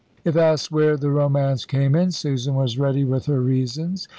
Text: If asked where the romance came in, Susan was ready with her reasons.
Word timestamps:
If 0.25 0.35
asked 0.35 0.71
where 0.71 0.97
the 0.97 1.11
romance 1.11 1.63
came 1.63 1.93
in, 1.93 2.09
Susan 2.09 2.55
was 2.55 2.79
ready 2.79 3.03
with 3.03 3.27
her 3.27 3.39
reasons. 3.39 4.07